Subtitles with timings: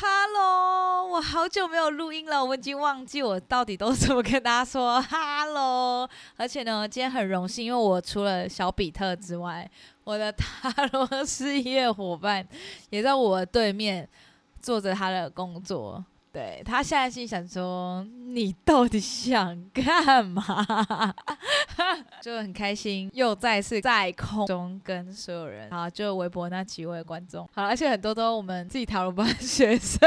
[0.00, 6.08] Hello，我好久没有录音了，我已经忘记我到底都怎么跟大家说 Hello。
[6.36, 9.68] 而且呢，今天很荣幸，因为我除了小比特之外，
[10.04, 12.46] 我的塔罗事业伙伴
[12.90, 14.08] 也在我对面
[14.62, 16.04] 做着他的工作。
[16.38, 20.44] 对他现在心想说：“你到底想干嘛？”
[22.22, 29.98] 就很开心，又再次在空中跟所有人，好，就微博那几位观众，好，而且很多都我们自己塔罗班 学生，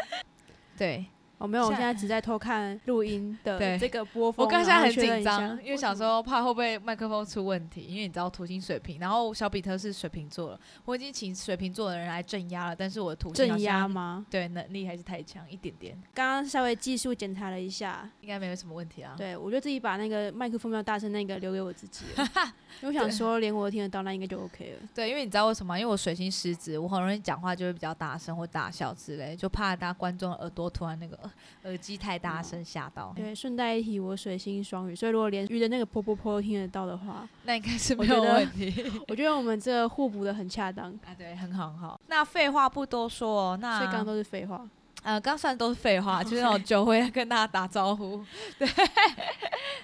[0.78, 1.04] 对。
[1.40, 4.44] 我没有，我现在只在偷看录音的这个播放。
[4.44, 14.26] 我刚才很紧张，因为想说怕会不会麦克风出问题，因为你知道土星水平，然后小比特是水瓶座了，我已经请水瓶座的人来镇压了，但是我的土星镇压吗？
[14.28, 15.98] 对，能力还是太强一点点。
[16.12, 19.14] 刚刚稍微技术检查了一下， 应该没有什么问题啊。
[19.16, 22.04] 对，我就自己把那个麦克风要大声那个留给我自己，
[22.82, 24.88] 因为我想说连我都听得到，那应该就 OK 了。
[24.94, 25.80] 对，因为你知道为什么？
[25.80, 31.18] 因为我水星狮子，我很容易讲话就会比较大声或大笑之类，就怕大家观众耳朵突然那个
[31.64, 32.20] 耳机太。
[32.20, 33.14] 大声吓到。
[33.16, 38.70] 对，顺带一提，我水星双鱼，所以如果连鱼的那个噗噗噗听得到的话，那应该是没有问题。
[39.08, 41.98] 我觉得我们这互补的很恰当啊，对，很好很好。
[42.08, 44.68] 那废话不多说，那所以刚刚都是废话。
[45.02, 48.22] 呃，刚算都是废话， 就是那种酒会跟大家打招呼。
[48.58, 48.68] 对，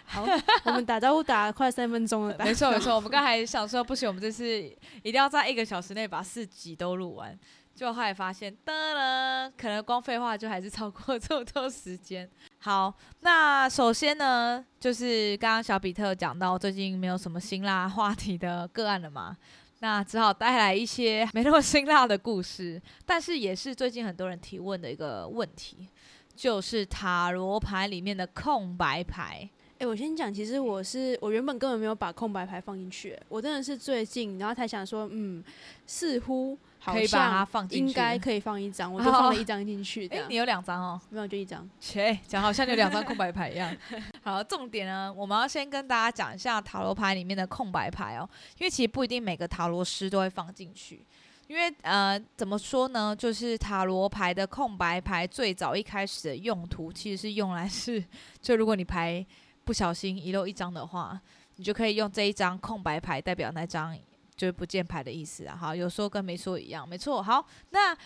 [0.05, 0.27] 好，
[0.65, 2.37] 我们打招呼打了快三分钟了。
[2.39, 4.61] 没错没错，我们刚才想说不行，我们这次
[5.03, 7.35] 一定要在一个小时内把四集都录完。
[7.77, 12.27] 就后来发现，得了，可能光废话就还是超过这么多时间。
[12.59, 19.37] 好，那首先呢，就是刚刚小比特讲到最近没有什么辛辣话题的个案了嘛，
[19.81, 25.87] 那只好带来一些没那么辛辣的故事，但是也是最近很多人提问的一个问题，
[26.35, 29.47] 就是塔罗牌里面的空白牌。
[29.79, 35.45] 哎，我先讲，其实我是我原本根本没有把空白牌放进去，我真的是最近，然后才想说，嗯，
[35.87, 36.59] 似乎。
[36.93, 40.07] 可以把它放进去，应该可以放一张，我就放了一张进去。
[40.13, 41.01] 哎，你有两张哦？
[41.11, 41.69] 没有，就一张。
[41.81, 43.75] 切，讲好像有两张空白牌一样。
[44.23, 51.05] 好，重点呢，我们要先跟大家讲一下塔罗牌里面的空白牌哦，因为其实不一定每个塔罗师都会放进去。
[51.49, 53.15] 因为呃，怎么说呢？
[53.15, 58.03] 就是塔罗牌的空白牌最早一开始的用途，其实是用来是，
[58.41, 59.25] 就如果你牌
[59.65, 61.21] 不小心遗漏一张的话，
[61.55, 63.97] 你就可以用这一张空白牌代表那张。
[64.37, 67.23] 就是不见牌的意思啊，好，有说跟没说一样，没错。
[67.23, 67.97] 好，那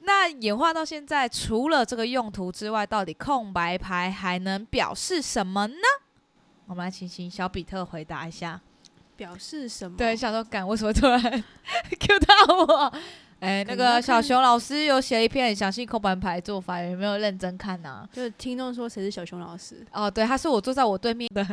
[0.00, 5.74] 那演化到现在，除了这个用途之外，到底空白牌还能表示什么呢？
[6.66, 8.60] 我们来请请小比特回答一下，
[9.16, 9.96] 表示什么？
[9.96, 11.20] 对，小时候敢为什么突然
[12.00, 12.92] Q 到我？
[13.40, 18.08] 哎，那个小熊老师有写了一篇很详细空白牌做法，有没有认真看呢？
[18.12, 19.84] 就是听众说谁是小熊老师？
[19.90, 21.44] 哦，对，他是我坐在我对面的。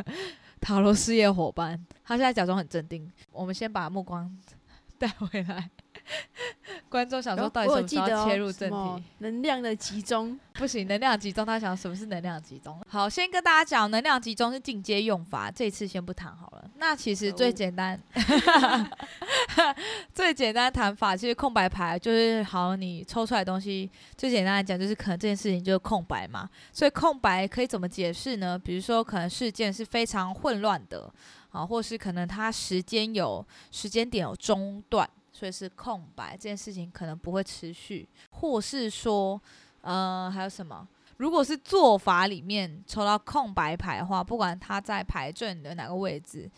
[0.60, 3.10] 塔罗事业伙伴，他现在假装很镇定。
[3.32, 4.30] 我们先把目光
[4.98, 5.70] 带回来。
[6.88, 9.04] 观众想说，到底什么时候切入正题？
[9.18, 12.80] 能量的集中 不行，能量集中，他想什么是能量集中？
[12.88, 16.70] 好，先跟大家讲，能量集中是进阶用法，这次先不谈好了。
[16.76, 18.00] 那其实最简单，
[20.12, 26.48] 最简单谈法，其实空白牌就是好，你抽出来东西，最简单来讲就是可能这件事情就是空白嘛。
[26.72, 28.58] 所以空白可以怎么解释呢？
[28.58, 31.12] 比如说，可能事件是非常混乱的，
[31.50, 35.08] 啊，或是可能它时间有时间点有中断。
[35.32, 39.40] 所以是空白，这件事情可能不会持续，或是说，
[39.82, 40.86] 呃，还有什么？
[41.18, 46.50] 如果是做法里面抽到空白牌的话，不管它在牌阵的哪个位置，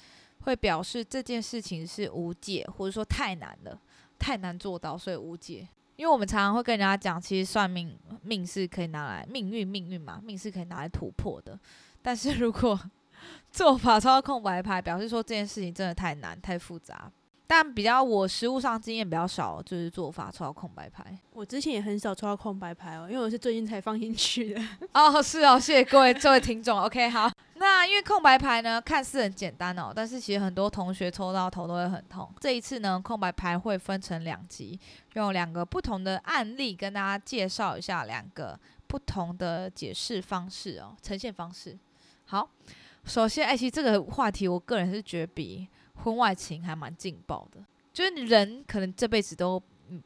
[0.42, 3.78] 会表示这件事情是无解，或者说太难了，
[4.18, 5.66] 太难做到，所以无解。
[5.96, 11.58] 因为我们常常会跟人家讲，其实算命命是可以拿来命运，命运嘛，命是可以拿来突破的。
[12.00, 12.80] 但是如果
[13.52, 17.10] 做法抽到空白牌，表示说这件事情真的太难，太复杂。
[17.54, 21.14] 但比较我实物上经验比较少，就是做法抽到空白牌。
[21.34, 24.62] 我之前也很少抽到空白牌哦，因为我是最近才放进去的。
[24.94, 26.80] 哦，是哦，谢谢各位各位听众。
[26.80, 27.30] OK，好。
[27.56, 32.26] 那因为空白牌呢，看似很简单哦，但是其实很多同学抽到头都会很痛。
[32.40, 34.80] 这一次呢，空白牌会分成两集，
[35.12, 41.78] 用两个不同的案例跟大家介绍一下两个不同的解释方式哦，呈现方式。
[42.24, 42.48] 好，
[43.04, 45.68] 首先，哎，其实这个话题，我个人是觉得比。
[46.02, 47.60] 婚外情还蛮劲爆的，
[47.92, 50.02] 就是人可能这辈子都嗯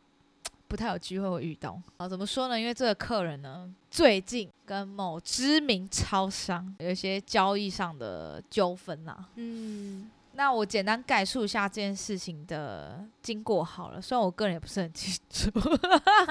[0.68, 2.08] 不太有机会会遇到啊。
[2.08, 2.58] 怎么说呢？
[2.60, 9.26] 因为这个客人呢，最近跟某知名超商有一些交易上的纠纷呐。
[9.36, 10.10] 嗯。
[10.36, 15.50] 那我简单概述一下这件事情的经过好了，虽然我个人也不是很清楚。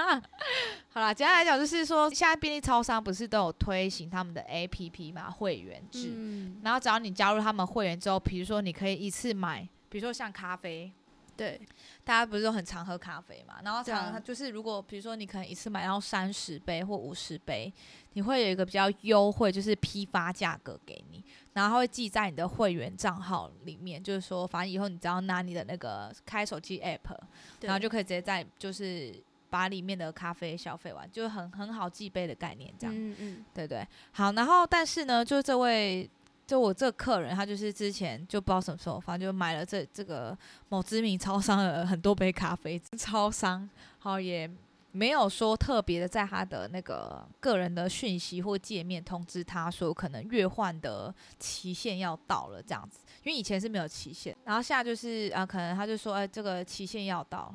[0.94, 6.12] 好啦，简单来讲就是说，现在便利超商不是都有推行他们的 APP 嘛，会员制。
[6.14, 6.60] 嗯。
[6.62, 10.92] 然后只要你加入他们会员之后，比如说你可以一次买，比如说像咖啡，
[11.36, 11.60] 对，
[12.04, 13.56] 大家不是都很常喝咖啡嘛？
[13.62, 17.72] 然后常就是如果比如说你可能一次买到三十杯或五十杯，
[18.14, 21.22] 你会有一个比较优惠，就是批发价格给你，
[21.52, 27.16] 然后它会记在你的会员账号里面，就是说反正以后你只要拿你的那个开手机 app，
[27.60, 29.14] 然后就可以直接在就是
[29.50, 32.96] 把里面的咖啡消费完，就是很很好记杯的概念这样。
[32.96, 36.08] 嗯嗯对对，好，然后但是呢，就是这位，
[36.46, 40.36] 就我这客人，他就是之前就不知道什么时候，反正就买了这这个
[40.68, 44.48] 某知名超商的很多杯咖啡，超商好也
[44.92, 57.54] 没有说特别的在他的那个个人的讯息或界面通知他说可能月换的期限要到了这样子，因为以前是没有期限，然后现在就是啊、可能他就说，哎，这个期限要到。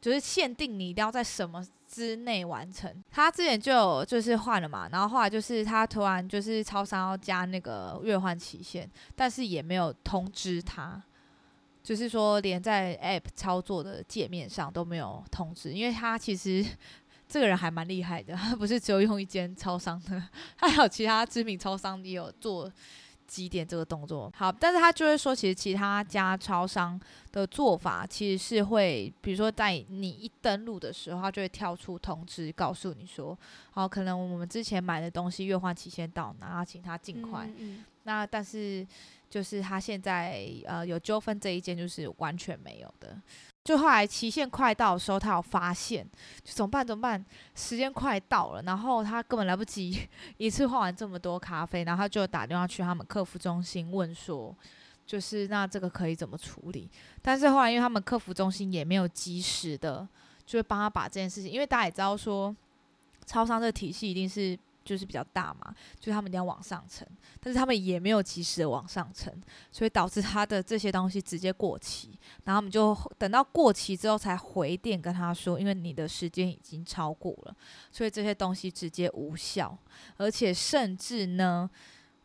[0.00, 3.02] 就是限定你一定要在什么之内完成。
[3.10, 11.02] 他之前就有就是换了嘛，然后后来就是他突然就是超商要加那个月换期限，但是也没有通知他，
[11.82, 16.64] 就是说连在 App 操作的界面上都没有通知，因为他其实。
[17.32, 20.20] 这个人还蛮厉害的，他 不是只有用一间超商的，
[20.58, 22.68] 还有其他知名超商也有做
[23.30, 24.28] 几点这个动作。
[24.34, 27.00] 好，但是他就会说，其实其他家超商
[27.30, 33.38] 的做法其实是会，比如说在你一登录的时候，它就会跳出通知，告诉你说，
[33.70, 37.46] 好，可能我们之前买的东西月换期限到，然后请他尽快。
[37.46, 38.84] 嗯嗯那但是
[39.28, 43.16] 就是他现在呃有纠纷这一件就是完全没有的。
[43.62, 46.04] 就后来期限快到的时候，他有发现，
[46.42, 46.84] 就怎么办？
[46.84, 47.22] 怎么办？
[47.54, 50.08] 时间快到了，然后他根本来不及
[50.38, 54.56] 一次换完这么多咖啡，然后他就打电话去他们客服中心问说，
[55.06, 56.88] 就是那这个可以怎么处理？
[57.20, 60.08] 但是后来因为他们客服中心也没有及时的，
[60.46, 62.54] 就会帮他把这件事情，因为大家也知道说，
[63.26, 67.06] 超商这体系一定是就是比较大嘛，就是他们一定要往上沉，
[67.40, 69.32] 但是他们也没有及时的往上沉，
[69.70, 77.56] 所以导致他的这些东西直接过期，然后我们就等到过期之后才回电跟他说，因为你的时间已经超过了，
[77.92, 79.78] 所以这些东西直接无效，
[80.16, 81.70] 而且甚至呢。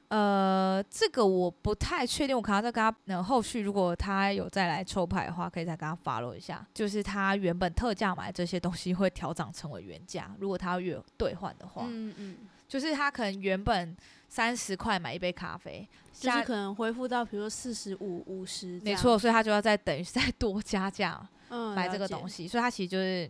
[0.09, 6.65] 呃，这个我不太确定，我可能要再跟他，那后续如果他有再来抽牌的话，可以再跟他 follow 一下。
[6.73, 12.37] 就是他原本特价买这些东西会调涨成为原价，如果他要月兑换的话，嗯嗯，
[12.67, 13.95] 就是他可能原本
[14.29, 23.29] 三十块买一杯咖啡，下就是可能恢复到比如说四十五、五十，没错，，所以他就要再等于再多加价嗯，买这个东西，西，所以他其实就是。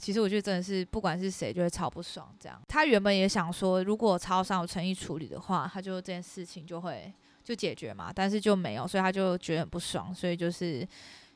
[0.00, 2.32] 其实我觉得真的是，不管是谁，就会超不爽。
[2.38, 7.12] 这样，他原本也想说，如果超商有诚意处理的话，他就这件事情就会
[7.42, 8.12] 就解决嘛。
[8.14, 10.86] 但是就没有，所以他就觉得很不爽，所以就是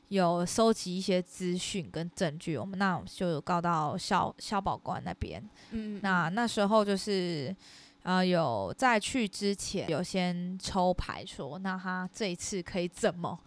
[0.09, 5.41] 有收集一些资讯跟证据，我们那就有告到消消保官那边。
[5.71, 7.53] 嗯，嗯那那时候就是
[8.03, 13.39] 呃有在去之前有先抽牌说，那他这一次可以怎么？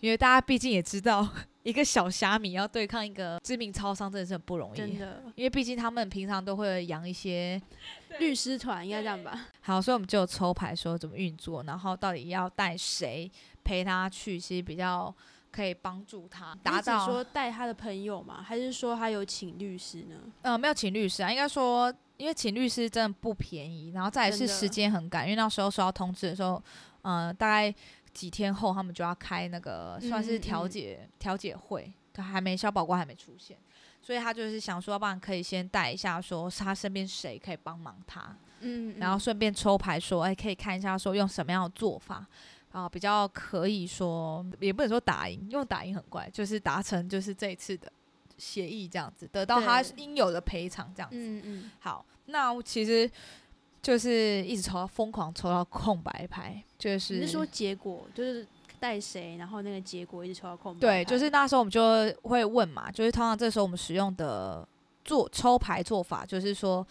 [0.00, 1.26] 因为大家毕竟也知道，
[1.66, 4.76] 一个小虾米要对抗一个知名超商，真的是很不容易。
[4.76, 7.60] 真的因为毕竟他们平常都会养一些
[8.20, 9.46] 律师团应该这样吧？
[9.62, 13.28] 好，所以我们就有抽牌说怎么运作，然后到底要带谁
[13.64, 15.12] 陪他去，其实比较
[15.50, 18.40] 可以帮助他达到说带他的朋友吗？
[18.40, 20.14] 还是说他有请律师呢？
[20.42, 26.62] 呃，没有请律师啊，应该说，因为请律师真的不便宜，然后再来是时间很赶，因为那时候收到通知的时候，
[27.02, 27.74] 呃，大概
[28.16, 33.56] 几天后他们就要开那个算是调解调解会，他还没消保官还没出现，
[34.00, 42.26] 所以他就是想说，要不然可以先带一下，说他身边谁可以帮忙他，嗯，然后顺便抽牌说，哎，可以看一下说用什么样的做法。
[42.72, 47.90] 啊，比较可以说，也不能说打赢，因为打赢很怪，就是达成就是这一次的
[48.36, 51.16] 协议这样子，得到他应有的赔偿这样子。
[51.16, 53.10] 嗯嗯，好，那其实
[53.82, 58.46] 就是一直抽到疯狂抽到空白牌，就是你是说结果就是
[58.80, 61.80] 带谁，然后那个结果一直抽到空白对，就是那时候我们就
[62.22, 64.66] 会问嘛，就是通常这时候我们使用的
[65.04, 66.84] 做抽牌做法，就是说，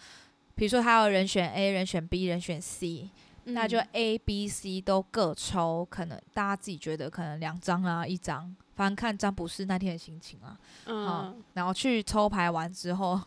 [0.54, 3.10] 比如说他有人选 A、人选 B、人选 C，、
[3.44, 3.88] 那就嗯。
[3.92, 10.58] A、B、C 都各抽，可能大家自己觉得可能两张啊、一张，反正看占卜师那天的心情啊。
[10.86, 11.42] 嗯。
[11.52, 13.20] 然后去抽牌完之后，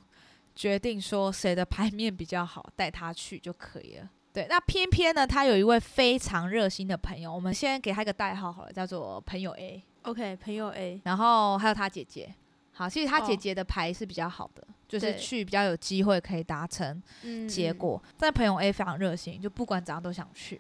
[0.60, 4.10] 决定说谁的牌面比较好，带他去就可以了。
[4.34, 9.82] 对，那偏偏呢，他有一位非常热心的朋友，我们先给他一个代号好了，叫做朋友 A。
[10.02, 12.36] ，OK，朋友 A，然后还有他姐姐。
[12.74, 17.02] 好，其实他姐哦姐的牌是比较好的，就是去比较有机会可以达成
[17.48, 18.02] 结果。
[18.18, 20.60] 但朋友 A 非常热心，就不管怎样都想去。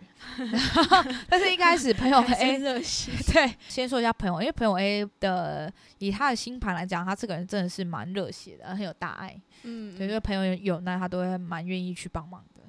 [1.27, 9.35] 但是一开始朋友 A 热心，对，先说一下朋友，因为朋友 A 的以他的星盘来讲，他这个人真的是蛮热血的，很有大爱。
[9.63, 12.61] 嗯，对，嗯就是朋友有难，他都会蛮愿意去帮忙的。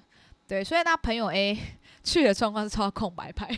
[0.49, 1.57] 对，所以那朋友 A
[2.02, 3.49] 去的状况是抽到空白牌。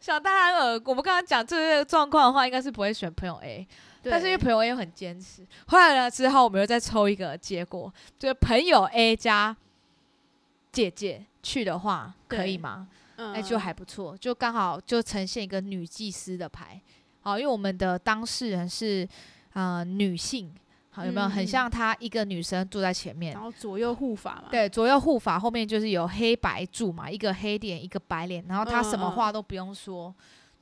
[0.00, 0.50] 小大
[0.84, 3.66] 我们刚刚讲这个状况的话，应该是不会选朋友 A，
[4.10, 9.56] 但是因为朋友 A 又很坚持，后来呢之后我们又再抽一个结果，就是朋友 A 加
[10.70, 12.88] 姐姐去的话，可以吗？
[13.16, 16.80] 哎、就还不错，就刚好就呈现一个女祭司的牌。
[17.20, 19.08] 好，因为我们的当事人是
[19.52, 20.52] 呃女性，
[20.90, 21.28] 好有没有？
[21.28, 23.32] 很嗯像她一个女生坐在前面。
[23.34, 30.12] 然，后左右护法嘛，对，左右护法后面就是有黑白柱嘛，一个黑脸，一个白脸，然后她什么话都不用说，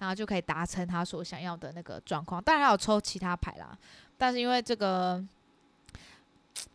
[0.00, 2.42] 然后就可以达成他所想要的那个状况。
[2.42, 3.78] 当然还有抽其他牌啦，
[4.19, 5.25] 但是因为这个。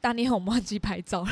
[0.02, 1.30] 当天我们忘记拍照了，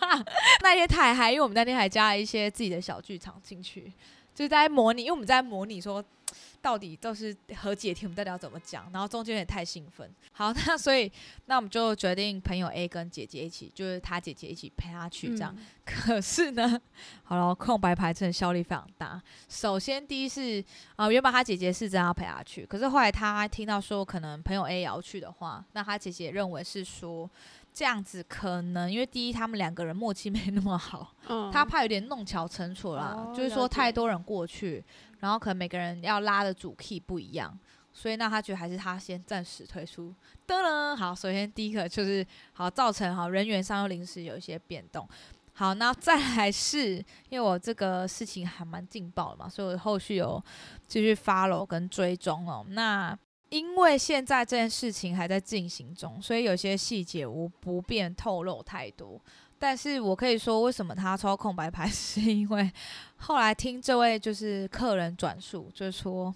[0.62, 3.92] 那天太嗨，因为我们那天还加了一些自己的小剧场进去，
[4.34, 6.04] 就是在模拟，因为我们在模拟说
[6.60, 10.10] 到底都是和解题，我们到底要怎么讲，然后中间有点太兴奋。
[10.32, 11.10] 好，那所以
[11.44, 15.54] 那我们就决定朋友 A 跟姐姐一起，就是他姐姐一起陪他去这样。
[15.56, 16.80] 嗯 可是呢，
[17.24, 19.22] 好了，空白牌真的效力非常大。
[19.48, 20.64] 首先，第一是
[20.96, 27.30] 啊、呃原本他姐姐是真的要陪他去，可是后来他听到说可能朋友 A 也要去的话，那他姐姐认为是说
[27.74, 34.82] 这样子可能，因为第一他们两个人默契没那么好，嗯他怕有点弄巧成拙啦，就是说太多人过去，
[35.18, 37.58] 然后可能每个人要拉的主 key 不一样。
[37.96, 40.12] 所以那他觉得还是他先暂时退出，
[40.48, 40.96] 噔噔。
[40.96, 45.08] 好，首先第一个就是好造成好人员上又临时有一些变动。
[45.52, 46.96] 好，那再来是
[47.28, 50.42] 因为我这个事情还蛮劲爆的嘛，所以我后续有
[50.88, 52.66] 继续 follow 跟追踪哦。
[52.70, 53.16] 那
[53.54, 59.20] 因为现在这件事情还在进行中，所以有些细节我不便透露太多。
[59.60, 62.68] 但是我可以说，为什么他抽空白牌，是因为
[63.16, 66.34] 后来听这位就是客人转述，就是说，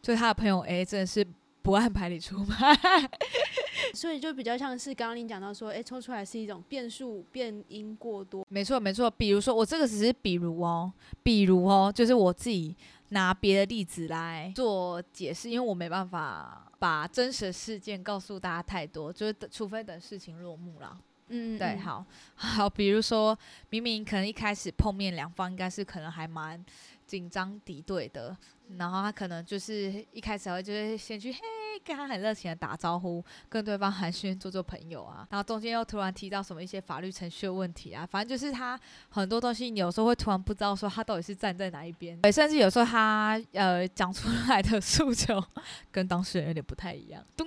[0.00, 1.26] 就是他的朋友 A 真的是
[1.60, 2.72] 不按牌理出牌，
[3.92, 9.10] 所以就比较像是刚刚你讲到说，哎、抽出来是一种变数变因过多，没错没错。
[9.10, 10.90] 比如说，我这个只是比如哦，
[11.24, 12.74] 比如哦，就是我自己
[13.10, 20.98] 拿别的例子来做解释，因为我没办法把真实的事件告诉大家太多，就是等除非等事情落幕了。
[21.28, 22.04] 嗯，对，好
[22.36, 23.38] 好，比如说
[23.70, 26.62] 明明可能一开始碰面两方应该是可能还蛮
[27.06, 28.36] 紧张敌对的，
[28.76, 31.38] 然后他可能就是一开始还会就是先去嘿
[31.84, 38.78] 跟他很热情的打招呼，跟对方寒暄做做朋友啊，然后中间又突然提到什么一些法律程序的问题啊，反正就是他
[39.08, 45.42] 很多东西你有时候会突然不知道说他到底是站在哪一边，对，甚至有时候他呃讲出来的诉求
[45.90, 47.46] 跟当事人有点不太一样， 咚。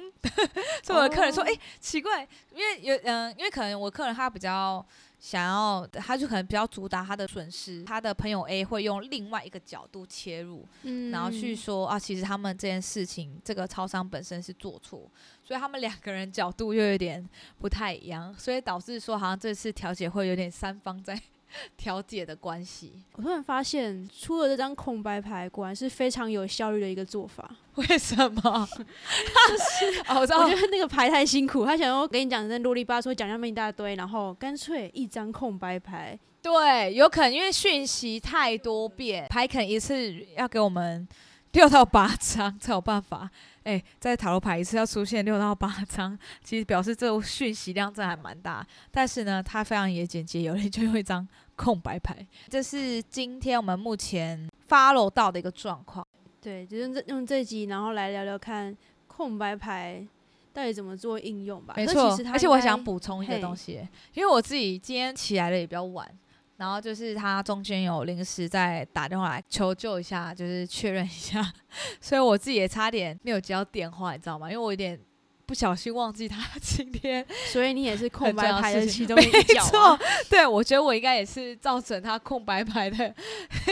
[0.83, 4.85] 所以我的客人说：“哎、哦奇怪，因为有嗯、因为可能我客人他比较
[5.19, 11.09] 想要，他就可能比较主打他的损失，他的朋友 A 会用另外一个角度切入，嗯。
[11.11, 15.09] 然后去说啊，其实他们这件事情，这个超商本身是做错，
[15.43, 21.19] 所以他们两个人角度又有点不太一样，所以导致说好像这次调解会有点三方在
[21.77, 22.93] 调解的关系。
[23.15, 27.49] 我突然发现，出了这张空白牌，果然是非常有效率的一个做法。
[27.75, 28.69] 为什么？
[28.71, 41.07] 就是哦，我知道我觉得那个牌太辛苦，他想要跟你讲那啰里吧嗦讲那么一大堆，然后干脆一张空白牌，对，有可能因为讯息太多变，牌肯一次要给我们
[41.51, 43.29] 六到八张才有办法。
[43.67, 48.65] 哎、在塔罗牌一次要出现六到八张，其实表示这个讯息量真的还蛮大。
[48.89, 52.25] 但是呢，它非常也简洁有力，就用一张空白牌。
[52.47, 56.07] 这是今天我们目前 follow 到的一个状况。
[56.39, 58.73] 对，就是用这用这集，然后来聊聊看
[59.05, 60.07] 空白牌
[60.53, 61.73] 到底怎么做应用吧。
[61.75, 66.09] 没错而且我想补充一个东西，因为我自己今天起来的也比较晚，
[66.57, 71.53] 然后就是他中间有临时在打电话来求救一下，就是确认一下，
[72.01, 74.51] 所以我自己也差点没有接到电话，你知道吗？
[74.51, 74.99] 因为我有点
[75.45, 79.99] 不小心忘记他 今天， 所以你也是空白牌的其中一角、没啊错。，
[80.29, 83.13] 对我觉得我应该也是造成他空白牌的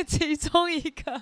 [0.07, 1.21] 其中一个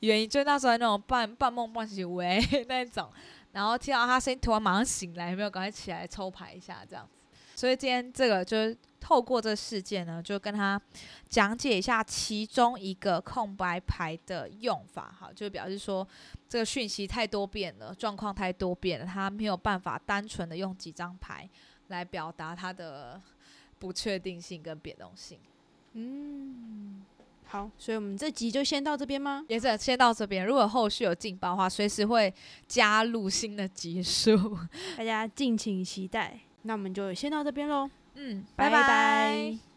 [0.00, 3.10] 原因，就那时候那种半半梦半醒喂那种，
[3.50, 7.21] 然后听到他声音，突然马上醒来，有没有赶快起来抽牌一下这样子。
[7.62, 10.82] 所以今天这个就是透过这事件呢，就跟他
[11.28, 16.04] 讲解一下其中一个空白牌的用法，哈，就表示说
[16.48, 21.48] 这个讯息太多变了，状况太多变了，他没有办法单纯的用几张牌
[21.86, 23.22] 来表达他的
[23.78, 25.38] 不确定性跟变动性。
[25.92, 27.00] 嗯，
[27.44, 29.44] 好，所以我们这集就先到这边吗？
[29.48, 32.34] 也是先到这边，如果后续有劲爆的话，随时会
[32.66, 34.58] 加入新的集数。
[34.98, 36.40] 大家敬请期待。
[36.62, 38.86] 那我们就先到这边喽，嗯，拜拜拜。
[38.88, 39.71] 拜